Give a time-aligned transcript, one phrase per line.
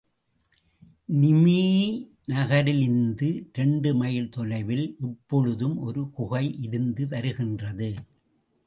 [1.15, 1.59] நிமீ
[2.25, 7.91] நகரிலிந்து இரண்டு மைல் தொலைவில் இப்பொழுதும் ஒரு குகை இருந்து வருகின்றது.